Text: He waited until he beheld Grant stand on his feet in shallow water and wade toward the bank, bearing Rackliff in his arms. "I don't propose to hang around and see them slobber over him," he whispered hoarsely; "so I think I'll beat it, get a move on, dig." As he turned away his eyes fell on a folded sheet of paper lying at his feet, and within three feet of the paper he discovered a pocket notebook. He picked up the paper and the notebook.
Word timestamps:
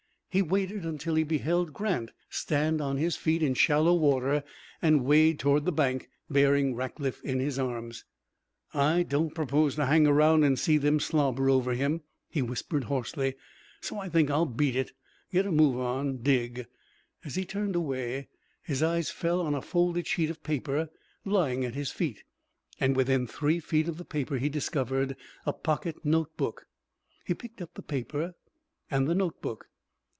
He 0.33 0.41
waited 0.41 0.85
until 0.85 1.15
he 1.15 1.23
beheld 1.25 1.73
Grant 1.73 2.11
stand 2.29 2.79
on 2.79 2.95
his 2.95 3.17
feet 3.17 3.43
in 3.43 3.53
shallow 3.53 3.93
water 3.93 4.45
and 4.81 5.03
wade 5.03 5.39
toward 5.39 5.65
the 5.65 5.73
bank, 5.73 6.09
bearing 6.29 6.73
Rackliff 6.73 7.21
in 7.21 7.41
his 7.41 7.59
arms. 7.59 8.05
"I 8.73 9.03
don't 9.03 9.35
propose 9.35 9.75
to 9.75 9.87
hang 9.87 10.07
around 10.07 10.45
and 10.45 10.57
see 10.57 10.77
them 10.77 11.01
slobber 11.01 11.49
over 11.49 11.73
him," 11.73 11.99
he 12.29 12.41
whispered 12.41 12.85
hoarsely; 12.85 13.35
"so 13.81 13.99
I 13.99 14.07
think 14.07 14.29
I'll 14.31 14.45
beat 14.45 14.77
it, 14.77 14.93
get 15.33 15.45
a 15.45 15.51
move 15.51 15.77
on, 15.77 16.19
dig." 16.19 16.65
As 17.25 17.35
he 17.35 17.43
turned 17.43 17.75
away 17.75 18.29
his 18.63 18.81
eyes 18.81 19.09
fell 19.11 19.41
on 19.41 19.53
a 19.53 19.61
folded 19.61 20.07
sheet 20.07 20.29
of 20.29 20.43
paper 20.43 20.89
lying 21.25 21.65
at 21.65 21.75
his 21.75 21.91
feet, 21.91 22.23
and 22.79 22.95
within 22.95 23.27
three 23.27 23.59
feet 23.59 23.89
of 23.89 23.97
the 23.97 24.05
paper 24.05 24.37
he 24.37 24.47
discovered 24.47 25.17
a 25.45 25.51
pocket 25.51 26.05
notebook. 26.05 26.67
He 27.25 27.33
picked 27.33 27.61
up 27.61 27.73
the 27.73 27.81
paper 27.81 28.35
and 28.89 29.09
the 29.09 29.15
notebook. 29.15 29.67